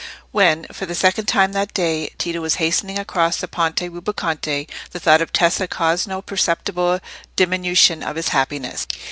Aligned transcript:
When, 0.31 0.63
for 0.71 0.87
the 0.87 0.95
second 0.95 1.27
time 1.27 1.51
that 1.51 1.75
day, 1.75 2.09
Tito 2.17 2.41
was 2.41 2.55
hastening 2.55 2.97
across 2.97 3.37
the 3.37 3.47
Ponte 3.47 3.81
Rubaconte, 3.81 4.67
the 4.89 4.99
thought 4.99 5.21
of 5.21 5.31
Tessa 5.31 5.67
caused 5.67 6.07
no 6.07 6.23
perceptible 6.23 6.99
diminution 7.35 8.01
of 8.01 8.15
his 8.15 8.29
happiness. 8.29 8.87